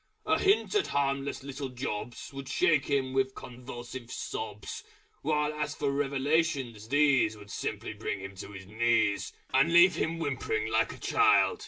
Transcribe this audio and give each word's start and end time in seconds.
A 0.25 0.39
Hint 0.41 0.73
at 0.73 0.87
harmless 0.87 1.43
little 1.43 1.69
jobs 1.69 2.33
Would 2.33 2.49
shake 2.49 2.85
him 2.85 3.13
with 3.13 3.35
convulsive 3.35 4.09
sobs. 4.11 4.83
While 5.21 5.53
as 5.53 5.75
for 5.75 5.91
Revelations, 5.91 6.87
these 6.87 7.37
Would 7.37 7.51
simply 7.51 7.93
bring 7.93 8.19
him 8.19 8.33
to 8.37 8.51
his 8.53 8.65
knees, 8.65 9.31
And 9.53 9.71
leave 9.71 9.97
him 9.97 10.17
whimpering 10.17 10.71
like 10.71 10.91
a 10.93 10.97
child. 10.97 11.59